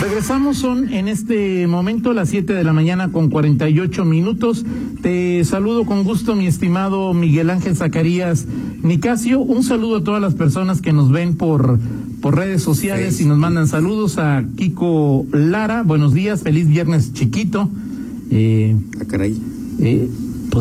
[0.00, 4.64] Regresamos, son en este momento las 7 de la mañana con 48 minutos.
[5.02, 8.46] Te saludo con gusto, mi estimado Miguel Ángel Zacarías
[8.82, 9.40] Nicasio.
[9.40, 11.80] Un saludo a todas las personas que nos ven por,
[12.22, 15.82] por redes sociales y nos mandan saludos a Kiko Lara.
[15.82, 17.68] Buenos días, feliz viernes chiquito.
[18.30, 19.36] Eh, ah, caray.
[19.80, 20.08] Eh,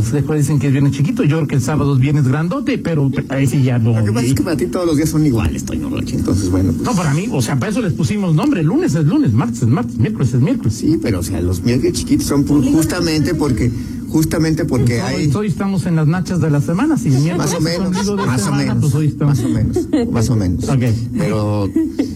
[0.01, 2.77] pues después dicen que es viernes chiquito, yo creo que el sábado es viernes grandote,
[2.77, 3.97] pero ahí sí ya no.
[3.97, 6.49] Lo que pasa es que para ti todos los días son iguales, Toño Roche, entonces
[6.49, 6.71] bueno.
[6.71, 6.83] Pues...
[6.83, 9.67] No, para mí, o sea, para eso les pusimos nombre, lunes es lunes, martes es
[9.67, 10.73] martes, miércoles es miércoles.
[10.73, 13.71] Sí, pero o sea, los miércoles chiquitos son justamente porque
[14.09, 17.53] justamente porque hoy, hay hoy estamos en las nachas de la semana, si el más
[17.53, 19.38] o menos, más semana, o menos, pues hoy estamos.
[19.38, 20.69] más o menos, más o menos.
[20.69, 21.09] Okay.
[21.17, 21.69] Pero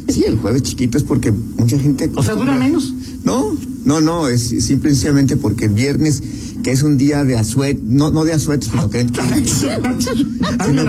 [0.08, 2.10] sí, el jueves chiquito es porque mucha gente.
[2.16, 2.94] O sea, dura menos.
[3.24, 3.56] No,
[3.86, 6.24] no, no, es simplemente porque el viernes
[6.64, 9.02] que es un día de asueto, no, no de asueto, sino que.
[9.46, 10.86] sino,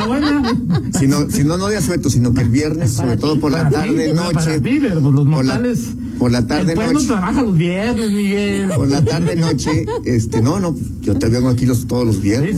[0.99, 4.61] sino, sino, no de asueto, sino que el viernes, sobre todo por la tarde, noche.
[4.61, 5.81] los mortales.
[6.19, 6.93] Por la tarde, noche.
[6.93, 8.69] no trabaja los viernes, Miguel.
[8.69, 12.57] Por la tarde, noche, este, no, no, yo te vengo aquí los, todos los viernes.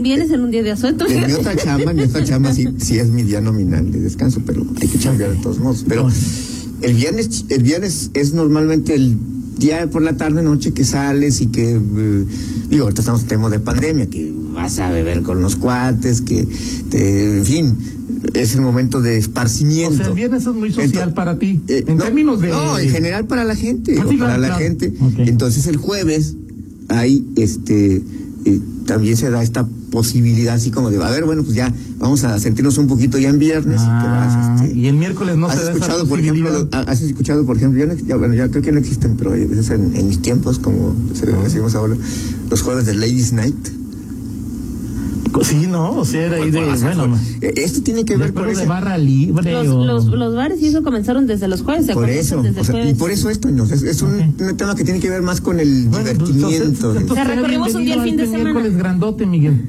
[0.00, 1.06] ¿Vienes en un día de asueto?
[1.08, 4.00] En mi otra chamba, en mi otra chamba sí, sí es mi día nominal de
[4.00, 5.84] descanso, pero hay que chambear de todos modos.
[5.88, 6.08] Pero
[6.82, 9.16] el viernes, el viernes es normalmente el
[9.60, 12.24] día por la tarde noche que sales y que eh,
[12.68, 16.46] digo ahorita estamos en tema de pandemia que vas a beber con los cuates que
[16.90, 17.76] te, en fin
[18.34, 21.60] es el momento de O esparcimiento sea, el viernes es muy social Entonces, para ti.
[21.68, 22.48] eh, en no, términos de.
[22.48, 24.62] no en general para la gente Ah, o sí, para claro, la claro.
[24.64, 24.92] gente
[25.30, 26.34] entonces el jueves
[26.88, 28.02] hay este
[28.44, 32.22] eh, también se da esta posibilidad así como de a ver bueno pues ya vamos
[32.24, 35.36] a sentirnos un poquito ya en viernes y que vas, Ah, este, y el miércoles
[35.36, 37.94] no ¿Has se da esa escuchado, por ejemplo, lo- has escuchado, por ejemplo, ya, no-
[38.00, 40.94] ya, bueno, ya creo que no existen, pero hay veces en, en mis tiempos, como
[41.14, 41.96] se decimos ahora,
[42.48, 43.56] los jueves de Ladies Night.
[45.42, 46.60] Sí, no, o sea, era ahí de.
[46.60, 49.52] Bueno, eh, esto tiene que ver con de ese- barra libre.
[49.52, 52.24] Los, o- los, los bares y eso comenzaron desde los jueves, ¿se por acuerdan?
[52.24, 52.98] eso, Desde o sea, y jueves.
[52.98, 54.40] por eso esto, Toño, es, es un, Ok.
[54.50, 56.64] un tema que tiene que ver más con el Bueno, pues, divertimiento.
[56.64, 58.52] entonces- entonces O sea, será recorrimos un día el fin de este semana.
[58.54, 59.64] miércoles grandote, Miguel.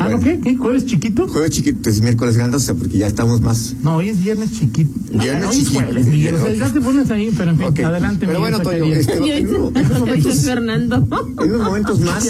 [0.00, 0.38] Ah, ¿no qué?
[0.38, 0.56] ¿Qué?
[0.56, 1.26] ¿Jueves chiquito?
[1.26, 3.74] Jueves chiquito, es miércoles grande, o sea, porque ya estamos más.
[3.82, 4.92] No, hoy es viernes chiquito.
[5.12, 5.84] Viernes hoy es chiquito.
[5.86, 6.34] jueves, Miguel.
[6.36, 7.80] O sea, ya te pones ahí, pero en fin, Ok.
[7.80, 11.08] adelante, Pero Miguel bueno, Toño, este, en, unos momentos, Fernando.
[11.42, 12.28] en unos momentos más,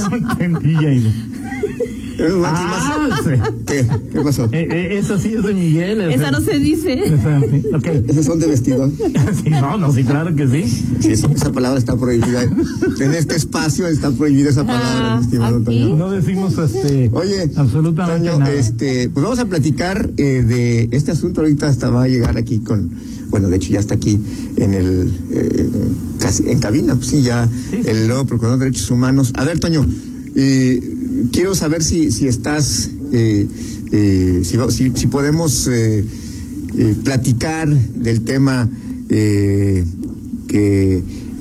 [2.45, 3.31] Ah, sí.
[3.67, 3.87] ¿Qué?
[4.13, 4.47] ¿Qué pasó?
[4.47, 6.01] Eh, eh, esa sí es de Miguel.
[6.01, 6.95] Esa no se dice.
[7.05, 7.87] Esa, sí, ok.
[8.09, 8.91] Esos son de vestidor.
[9.45, 10.65] Sí, no, no, sí, claro que sí.
[11.01, 12.43] Sí, esa, esa palabra está prohibida.
[12.43, 15.61] En este espacio está prohibida esa palabra, Ah, mi estimado.
[15.61, 15.97] Toño.
[15.97, 18.53] No decimos este, Oye, absolutamente Toño, nada.
[18.53, 21.43] este, pues vamos a platicar eh, de este asunto.
[21.43, 22.91] Ahorita hasta va a llegar aquí con,
[23.29, 24.19] bueno, de hecho ya está aquí
[24.57, 25.69] en el, eh,
[26.19, 27.81] casi en cabina, pues sí, ya sí.
[27.87, 29.33] el nuevo procurador de derechos humanos.
[29.35, 29.87] A ver, Toño,
[30.35, 30.81] eh,
[31.33, 33.47] quiero saber si, si estás, eh,
[33.93, 36.05] eh, si, podemos eh,
[36.77, 38.69] eh, platicar del tema
[39.09, 39.85] que,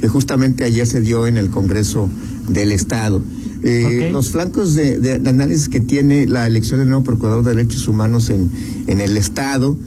[0.09, 2.09] justamente ayer se dio en el Congreso
[2.49, 3.21] del Estado.
[3.63, 4.09] Eh.
[4.13, 7.87] Los flancos de, de- de análisis que tiene la elección del nuevo Procurador de Derechos
[7.87, 8.49] Humanos en,
[8.87, 9.77] en el Estado,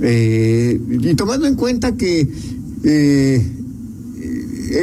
[0.00, 2.28] eh, y tomando en cuenta que
[2.84, 3.46] eh,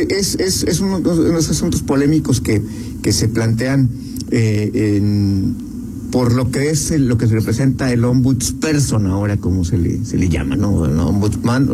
[0.10, 2.62] es, es, es uno de los asuntos polémicos que,
[3.02, 3.90] que se plantean
[4.36, 5.56] eh, en-
[6.12, 10.16] por lo que es lo que se representa el ombudsperson ahora como se le, se
[10.18, 10.86] le llama, ¿no?
[10.86, 11.68] El ombudsman,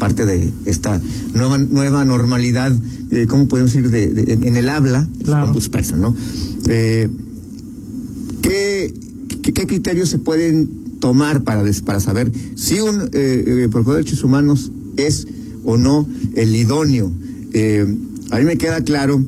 [0.00, 1.00] parte de esta
[1.34, 2.72] nueva, nueva normalidad,
[3.12, 3.88] eh, ¿cómo podemos decir?
[3.90, 5.46] De, de- en el habla, Claro.
[5.46, 6.16] ombudsperson, ¿no?
[6.68, 7.08] Eh,
[8.42, 8.92] ¿qué,
[9.42, 10.68] qué, qué criterios se pueden
[11.00, 15.26] tomar para, des- para saber si un eh, eh, procurador de derechos humanos es
[15.64, 17.12] o no el idóneo?
[17.52, 17.86] Eh,
[18.30, 19.24] a mí me queda claro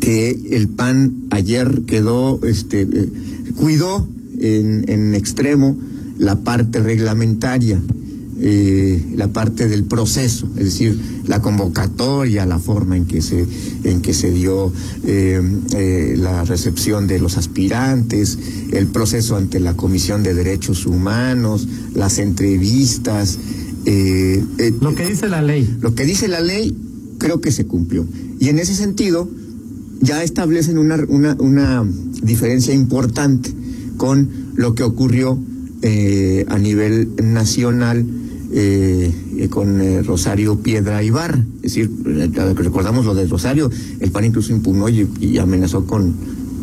[0.00, 3.08] que el PAN ayer quedó, este, eh,
[3.56, 4.08] cuidó
[4.40, 5.76] en, en extremo
[6.18, 7.80] la parte reglamentaria,
[8.42, 13.46] eh, la parte del proceso, es decir, la convocatoria, la forma en que se,
[13.84, 14.72] en que se dio
[15.04, 18.38] eh, la recepción de los aspirantes,
[18.72, 23.38] el proceso ante la Comisión de Derechos Humanos, las entrevistas.
[23.84, 25.76] Lo que dice la ley.
[25.80, 26.74] lo que dice la ley
[27.18, 28.06] creo que se cumplió.
[28.38, 29.28] Y en ese sentido,
[30.00, 31.84] ya establecen una, una, una
[32.22, 33.52] diferencia importante
[33.96, 35.38] con lo que ocurrió
[35.82, 38.04] eh, a nivel nacional
[38.52, 41.44] eh, con eh, Rosario Piedra Ibarra.
[41.62, 41.90] Es decir,
[42.56, 43.70] recordamos lo de Rosario,
[44.00, 46.14] el PAN incluso impugnó y, amenazó con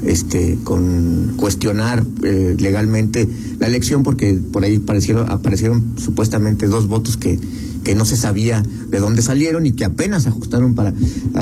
[0.05, 3.27] este con cuestionar legalmente
[3.59, 7.39] la elección porque por ahí aparecieron, aparecieron supuestamente dos votos que,
[7.83, 10.93] que no se sabía de dónde salieron y que apenas ajustaron para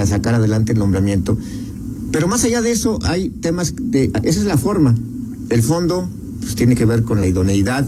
[0.05, 1.37] sacar adelante el nombramiento.
[2.15, 4.05] Pero más allá de eso, hay temas de.
[4.23, 4.95] Esa es la forma.
[5.49, 6.07] El fondo
[6.39, 7.85] pues, tiene que ver con la idoneidad,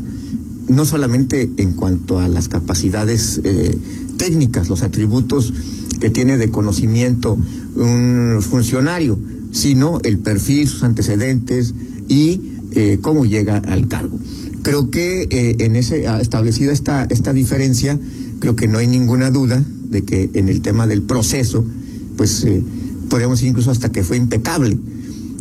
[0.67, 3.77] no solamente en cuanto a las capacidades eh,
[4.17, 5.53] técnicas, los atributos
[6.01, 7.37] que tiene de conocimiento
[7.75, 9.17] un funcionario,
[9.53, 11.73] sino el perfil, sus antecedentes
[12.09, 12.41] y
[12.73, 14.19] eh, cómo llega al cargo.
[14.61, 17.97] Creo que eh, en ese establecida esta esta diferencia,
[18.39, 21.63] creo que no hay ninguna duda de que en el tema del proceso,
[22.17, 22.61] pues eh,
[23.09, 24.77] podríamos decir incluso hasta que fue impecable,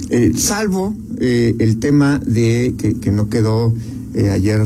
[0.09, 3.75] Eh, salvo eh, el tema de que, no quedó
[4.15, 4.63] eh, ayer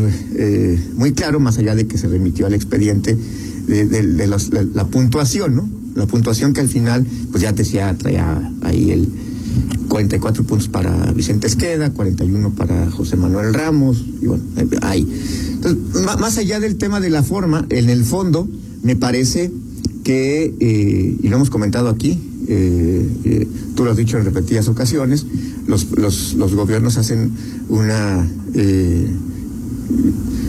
[0.97, 3.17] muy claro, más allá de que se remitió al expediente
[3.67, 5.69] de, de- la, puntuación, ¿no?
[5.95, 9.09] La puntuación que al final, pues ya decía, traía ahí el
[9.89, 14.45] 44 puntos para Vicente Esqueda, 41 para José Manuel Ramos, y bueno,
[14.83, 15.07] ahí.
[15.55, 15.81] Entonces,
[16.21, 18.47] más allá del tema de la forma, en el fondo,
[18.83, 19.51] me parece
[20.05, 20.55] que,
[21.23, 22.19] y lo hemos comentado aquí,
[22.51, 25.25] eh, eh, tú lo has dicho en repetidas ocasiones,
[25.67, 27.31] los, los, los gobiernos hacen
[27.69, 28.29] una...
[28.55, 29.07] eh,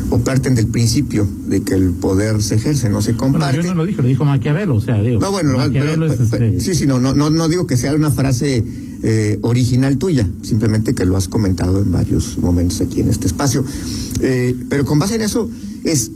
[0.09, 3.57] o parten del principio de que el poder se ejerce, no se Bueno, comparte.
[3.57, 5.21] yo no lo dije, lo dijo Maquiavelo, o sea, digo.
[5.21, 6.59] No, bueno, Maquiavelo pero- es este.
[6.59, 8.61] sí, sí, no, no, no, digo que sea una frase
[9.03, 13.63] eh, original tuya, simplemente que lo has comentado en varios momentos aquí en este espacio.
[14.19, 15.49] Eh, pero con base en eso,
[15.85, 16.11] es,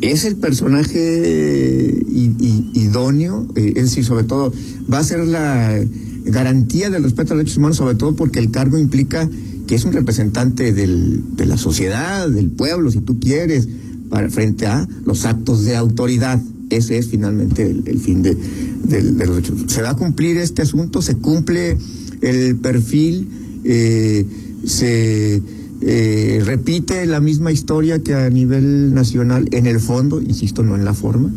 [0.00, 3.48] es el personaje i- i- idóneo,
[3.90, 4.52] eh, es decir, sobre todo,
[4.92, 5.78] va a ser la
[6.24, 9.28] garantía del respeto a los derechos humanos, sobre todo porque el cargo implica
[9.66, 13.68] que es un representante del, de la sociedad, del pueblo, si tú quieres,
[14.08, 16.40] para, frente a los actos de autoridad.
[16.70, 18.36] Ese es finalmente el, fin de,
[18.84, 19.64] de los hechos.
[19.66, 21.02] ¿Se va a cumplir este asunto?
[21.02, 21.76] ¿Se cumple
[22.20, 23.28] el perfil?
[23.64, 24.24] Eh,
[24.64, 25.42] ¿Se
[25.82, 30.20] eh, repite la misma historia que a nivel nacional en el fondo?
[30.20, 31.30] Insisto, no en la forma.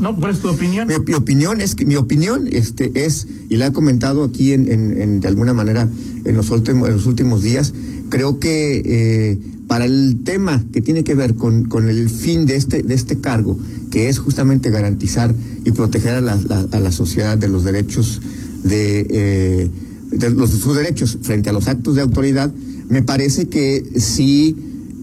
[0.00, 0.88] No, ¿cuál es tu opinión?
[0.88, 4.70] Mi, mi opinión es que mi opinión este es y la he comentado aquí en,
[4.70, 5.88] en- en- de alguna manera
[6.24, 7.72] en los últimos en los últimos días
[8.10, 12.56] creo que eh, para el tema que tiene que ver con, con el fin de
[12.56, 13.58] este de este cargo
[13.90, 15.34] que es justamente garantizar
[15.64, 18.20] y proteger a la, la- a la sociedad de los derechos
[18.62, 19.70] de, eh,
[20.10, 22.52] de los sus derechos frente a los actos de autoridad
[22.88, 24.56] me parece que sí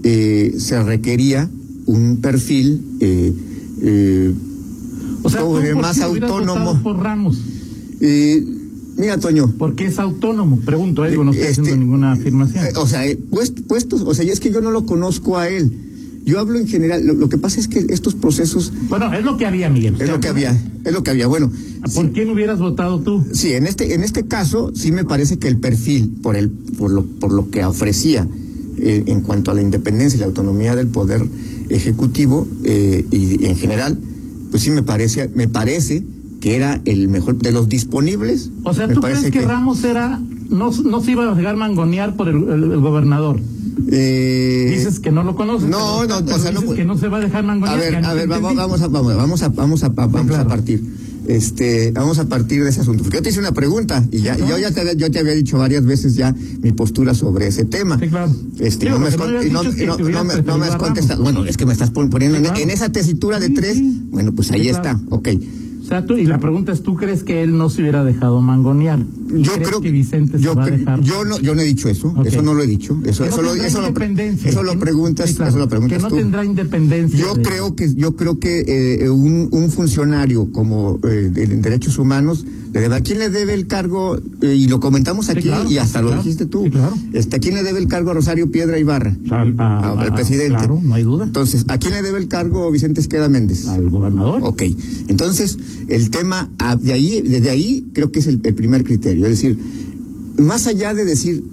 [0.03, 1.49] eh, se requería
[1.87, 3.33] un perfil eh,
[5.23, 6.81] O sea, tú, sobre ¿por más autónomo.
[6.83, 7.37] por Ramos?
[7.99, 8.43] Eh,
[8.97, 9.53] mira, Toño.
[9.57, 10.57] Porque es autónomo.
[10.61, 12.65] Pregunto, eh, digo, no estoy este, haciendo ninguna afirmación.
[12.65, 15.37] eh, o sea, eh, puest- puestos, o sea, y es que yo no lo conozco
[15.37, 15.71] a él.
[16.23, 17.05] Yo hablo en general.
[17.05, 19.95] Lo, lo que pasa es que estos procesos bueno, es lo que había, Miguel.
[19.99, 21.25] es lo que había, es lo que había.
[21.27, 21.51] Bueno,
[21.95, 23.25] ¿Por sí, quién hubieras votado tú?
[23.33, 26.91] sí, en este, en este caso sí me parece que el perfil por el, por
[26.91, 28.27] lo, por lo que ofrecía
[28.77, 31.25] eh, en cuanto a la independencia y la autonomía del poder
[31.69, 33.97] ejecutivo eh, y, y en general,
[34.51, 36.03] pues sí me parece, me parece
[36.39, 38.51] que era el mejor de los disponibles.
[38.63, 40.19] O sea, ¿tú crees que, Ramos era,
[40.49, 43.39] no, no se iba a dejar mangonear por el, el- el gobernador?
[43.91, 45.67] Eh, Dices que no lo conoces.
[45.69, 47.77] no, no, pero o sea, no dices que no se va a dejar mangonear.
[47.77, 48.87] A ver, no a ver, vamos, a, vamos, a,
[49.49, 50.43] vamos a, vamos claro.
[50.43, 50.83] a partir.
[51.27, 53.03] Este, vamos a partir de ese asunto.
[53.03, 55.33] Porque yo te hice una pregunta y ya, yo ya te, había- yo te había
[55.33, 57.99] dicho varias veces ya mi postura sobre ese tema.
[57.99, 58.33] Sí, claro.
[58.59, 61.23] Este, Digo, no, me no y no- y no- me, no me has contestado.
[61.23, 62.61] Bueno, es que me estás pon- poniendo Sí, en- claro.
[62.63, 63.77] en esa tesitura de Sí, tres.
[64.09, 64.99] Bueno, pues ahí está.
[65.09, 65.29] Ok.
[66.17, 68.99] Y la pregunta es, ¿tú crees que él no se hubiera dejado mangonear?
[69.35, 71.01] ¿Y Yo creo que Vicente yo, se va a dejar.
[71.01, 72.13] yo no, yo no he dicho eso.
[72.25, 72.97] Eso no lo he dicho.
[73.05, 73.87] Eso, Que no eso, lo, eso, lo,
[74.49, 76.15] eso lo preguntas, sí, claro, eso lo preguntas Que no tú.
[76.15, 77.19] tendrá independencia.
[77.19, 81.55] Yo de- creo que yo creo que eh, un, un funcionario como eh, de, de
[81.57, 85.41] derechos humanos debe a quién le debe el cargo eh, y lo comentamos Sí, aquí
[85.49, 86.23] claro, y hasta sí, lo claro.
[86.23, 86.69] dijiste tú.
[86.71, 86.93] Claro.
[87.11, 89.15] Este, ¿a quién le debe el cargo a Rosario Piedra Ibarra?
[89.29, 90.55] Al, a- al presidente.
[90.57, 91.25] Claro, no hay duda.
[91.25, 93.67] Entonces, ¿a quién le debe el cargo Vicente Esqueda Méndez?
[93.67, 94.39] Al gobernador.
[94.43, 94.63] Ok,
[95.09, 95.57] entonces
[95.95, 99.31] el tema ah, de ahí, desde ahí creo que es el, el primer criterio, es
[99.31, 99.57] decir,
[100.37, 101.43] más allá de decir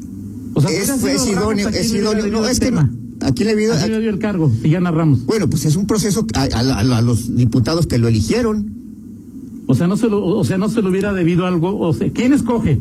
[0.54, 0.88] O sea, es,
[1.28, 2.88] idóneo, ¿a quién es idóneo, no es que no,
[3.20, 3.72] ¿a quién le dio?
[3.74, 4.50] ¿A quién le dio el cargo?
[4.62, 5.24] Villana Ramos.
[5.26, 8.72] Bueno, pues es un proceso a, a- a- a los diputados que lo eligieron,
[9.66, 11.78] O sea, no se lo, o sea, no se lo hubiera debido algo.
[11.78, 12.78] O sea, ¿quién escoge?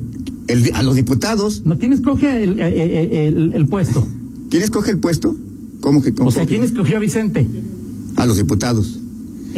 [0.48, 4.08] el- a los diputados, No, ¿quién escoge el, el, el- el puesto?
[4.50, 5.36] ¿quién escoge el puesto?
[5.82, 6.14] ¿Cómo que?
[6.14, 6.46] cómo O sea?
[6.46, 7.46] ¿quién escogió a Vicente?
[8.16, 8.97] A los diputados.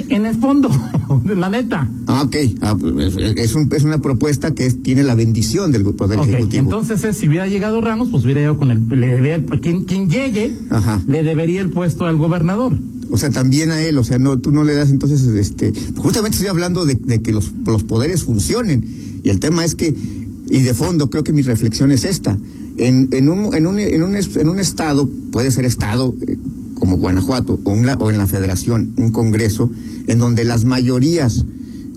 [0.09, 0.69] En el fondo,
[1.35, 1.89] la neta.
[2.07, 5.83] Ah, ok, Ah, pues, es, un- es una propuesta que es- tiene la bendición del
[5.83, 6.63] Poder Ejecutivo.
[6.63, 10.09] entonces eh, si hubiera llegado Ramos, pues hubiera llegado con el, le debería- quien, quien
[10.09, 11.01] llegue, Ajá.
[11.07, 12.77] le debería el puesto al gobernador.
[13.11, 16.35] O sea, también a él, o sea, no, tú no le das entonces, este, justamente
[16.35, 18.85] estoy hablando de, de que los, los poderes funcionen.
[19.23, 19.95] Y el tema es que,
[20.49, 22.37] y de fondo, creo que mi reflexión es esta.
[22.77, 26.37] En, en, un, en, un, en, un, en un estado, puede ser estado, eh,
[26.89, 29.69] como Guanajuato o, en la- o en la Federación, un congreso
[30.07, 31.45] en donde las mayorías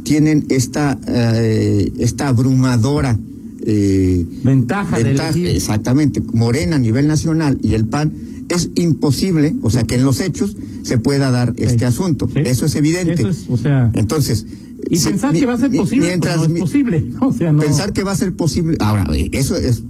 [0.04, 3.18] tienen esta, eh, esta abrumadora
[3.64, 8.12] eh, Ventaja ventaja, exactamente, Morena a nivel nacional y el PAN,
[8.48, 12.28] es imposible, o sea, que en los hechos se pueda dar este asunto.
[12.34, 12.40] Sí.
[12.44, 13.12] Eso es evidente.
[13.14, 14.44] Eso es, o sea, Entonces,
[14.90, 17.04] y pensar que va a ser posible, mientras pues no es posible.
[17.20, 17.62] O sea, no.
[17.62, 19.84] Pensar que va a ser posible, ahora, eh, eso es,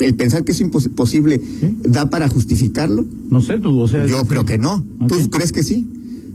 [0.00, 1.40] el pensar que es imposible,
[1.84, 3.04] ¿da para justificarlo?
[3.30, 4.06] No sé tú, o sea.
[4.06, 4.84] Yo creo que no.
[5.08, 5.30] ¿Tú Ok.
[5.30, 5.86] crees que sí?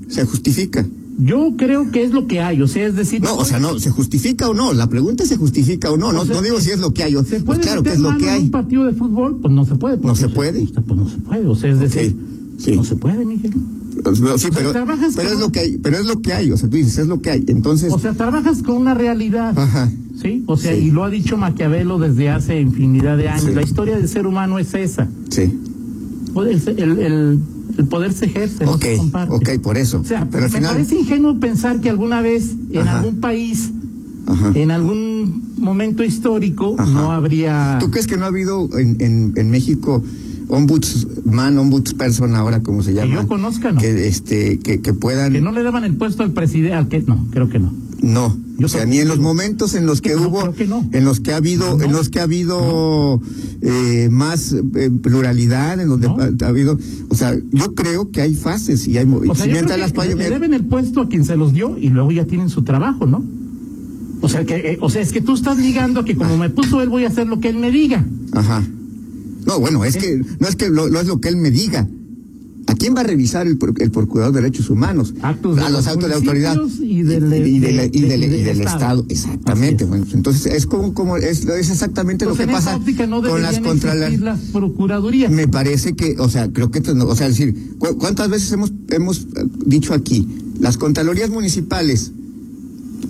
[0.08, 0.86] ¿Se justifica?
[1.18, 3.22] Yo creo que es lo que hay, o sea, es decir.
[3.22, 4.74] No, o sea, no, ¿se justifica o no?
[4.74, 6.12] La pregunta es ¿se justifica o no?
[6.12, 7.14] No, O sea, no digo si es lo que hay.
[7.14, 8.44] ¿Se Pues puede claro que es lo que hay.
[8.44, 9.38] un partido de fútbol?
[9.42, 9.96] Pues no se puede.
[9.98, 10.68] pues, ¿No se o puede?
[10.68, 12.16] Pues no se puede, o sea, es decir,
[12.58, 12.76] sí.
[12.76, 13.54] no se puede, Miguel.
[14.12, 16.78] No, Sí, pero, es lo que hay, pero es lo que hay, o sea, tú
[16.78, 17.44] dices, es lo que hay.
[17.48, 19.58] Entonces, O sea, trabajas con una realidad.
[19.58, 19.90] Ajá.
[20.22, 20.80] Sí, o sea, Sí.
[20.86, 23.46] y lo ha dicho Maquiavelo desde hace infinidad de años.
[23.46, 23.54] Sí.
[23.56, 25.08] La historia del ser humano es esa.
[25.30, 25.60] sí.
[26.36, 27.40] El, el, el-
[27.78, 30.00] el poder se ejerce, Ok, se ok, por eso.
[30.02, 33.00] O sea, Pero me final- parece ingenuo pensar que alguna vez en Ajá.
[33.00, 33.72] algún país,
[34.28, 34.52] Ajá.
[34.54, 36.90] en algún momento histórico, Ajá.
[36.92, 37.78] no habría.
[37.80, 40.04] ¿Tú crees que no ha habido en, en, en México
[40.48, 43.14] ombudsman, ombudsperson ahora como se llama?
[43.22, 43.80] yo conozca, no.
[43.82, 45.34] Que, este, que, que puedan...
[45.34, 47.74] Que no le daban el puesto al presidente, al que no, creo que no.
[48.02, 50.68] No, Yo o sea, ni en que los momentos en los que Que hubo, que
[50.68, 50.88] no.
[50.92, 51.84] en los que ha habido, No.
[51.84, 53.20] en los que ha habido
[53.62, 56.78] eh, más eh, pluralidad, en donde ha, ha habido,
[57.10, 60.30] o sea, yo creo que hay fases y hay, O sea, mientras las que le
[60.30, 63.24] deben el puesto a quien se los dio y luego ya tienen su trabajo, ¿no?
[64.22, 66.82] O sea, que, eh, o sea, es que tú estás ligando que como me puso
[66.82, 68.06] él voy a hacer lo que él me diga.
[68.34, 68.64] Ajá.
[69.46, 71.88] No, bueno, es que no es que lo, no es lo que él me diga.
[72.68, 75.14] ¿A quién va a revisar el, el procurador de derechos humanos?
[75.22, 78.20] Actos de a los los actos de autoridad y del- y, del- de- y del-
[78.22, 78.76] de- y del del Estado.
[79.02, 79.06] estado.
[79.08, 79.86] Exactamente.
[79.86, 83.52] Bueno, entonces es como como es, es exactamente Pues lo que pasa no con las
[83.56, 85.32] deberían contra las procuradurías.
[85.32, 88.74] me parece que, o sea, creo que, o sea, es decir, ¿cu- ¿cuántas veces hemos,
[88.90, 90.28] hemos eh, dicho aquí?
[90.60, 92.12] Las contralorías municipales,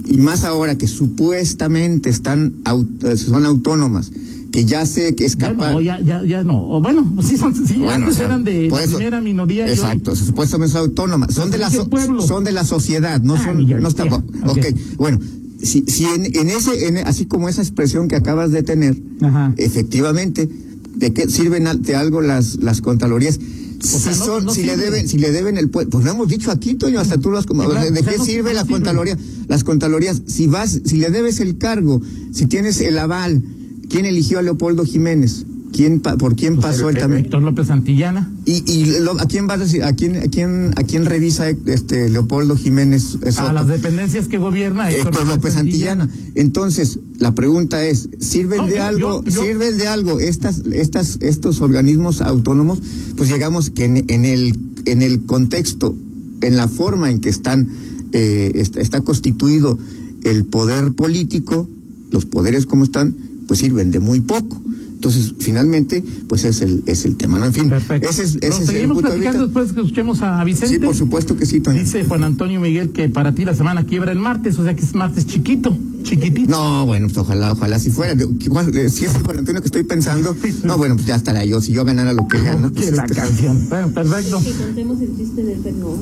[0.05, 4.11] y más ahora que supuestamente están, aut- eh, son autónomas,
[4.55, 5.73] que ya sé que es Ya capaz.
[5.73, 6.67] no, ya, ya, ya no.
[6.69, 9.65] O bueno, sí, son, sí Bueno, antes o sea, eran de eso- primera minoría.
[9.65, 11.33] hoy- Exacto, sea, supuestamente son autónomas.
[11.33, 11.87] Son de, la so-
[12.25, 13.67] son de la sociedad, no Ah, son.
[13.81, 14.65] No está- ya, ok,
[14.97, 15.19] bueno,
[15.61, 19.53] si, si en, en ese, en- así como esa expresión que acabas de tener, Ajá.
[19.57, 20.47] efectivamente,
[20.95, 23.39] ¿de qué sirven de algo las, las contralorías?
[23.83, 26.49] si sea, son, no si le deben, si le deben el pues lo hemos dicho
[26.49, 28.53] aquí, Toño, hasta tú lo has como, Sí, claro, ¿de o sea, qué no- sirve
[28.53, 29.17] la contraloría?
[29.47, 33.43] Las contralorías, si vas, si le debes el cargo, si tienes el aval,
[33.89, 35.45] ¿quién eligió a Leopoldo Jiménez?
[35.73, 37.25] ¿Quién, ¿Por quién Pues, pasó él también?
[37.25, 38.31] Héctor López Santillana.
[38.45, 41.49] ¿Y, y lo- a quién va a decir, a quién, a quién, a quién revisa
[41.49, 43.51] este Leopoldo Jiménez A Soto?
[43.51, 46.09] las dependencias que gobierna Héctor López Santillana.
[46.35, 50.59] Entonces, la pregunta es, ¿sirven No, de yo- algo, yo- yo- sirven de algo estas,
[50.71, 52.79] estas, estos organismos autónomos?
[53.17, 55.93] Pues llegamos que en, en el, en el contexto,
[56.39, 57.67] en la forma en que están,
[58.13, 59.77] eh, está, está constituido
[60.23, 61.67] el poder político,
[62.11, 63.13] los poderes como están,
[63.47, 64.61] pues sirven de muy poco.
[64.95, 67.45] Entonces, finalmente, pues es el, es el tema, ¿no?
[67.45, 68.09] En fin, Perfecto.
[68.09, 70.75] ese es, ese Nos es seguimos platicando después que escuchemos a Vicente.
[70.75, 71.79] Sí, por supuesto que sí, Toño.
[71.79, 74.81] Dice Juan Antonio Miguel que para ti la semana quiebra el martes, o sea que
[74.81, 76.49] es martes chiquito, chiquitito.
[76.49, 78.15] No, bueno, pues ojalá, ojalá si fuera.
[78.15, 81.43] De- eh, Si es el Juan Antonio que estoy pensando, no, bueno, pues ya estará
[81.43, 81.59] yo.
[81.61, 82.71] Si yo ganara lo que gano.
[82.71, 83.67] pues, la este, canción.
[83.69, 84.39] Bueno, perfecto.
[84.41, 85.99] Que contemos el chiste del Fernando.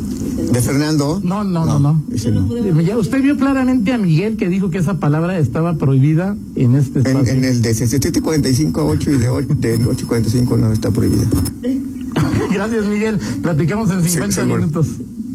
[0.51, 1.21] de Fernando.
[1.23, 2.03] No, no, no, no.
[2.13, 2.81] no.
[2.81, 6.99] Ya usted vio claramente a Miguel que dijo que esa palabra estaba prohibida en este
[6.99, 7.33] En, espacio.
[7.33, 11.25] en el de 745 a 8 y de 8, del 845 no está prohibida.
[12.53, 13.19] Gracias, Miguel.
[13.41, 14.57] Platicamos en 50 seguro.
[14.57, 14.87] minutos.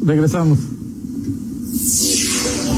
[0.04, 0.58] Regresamos.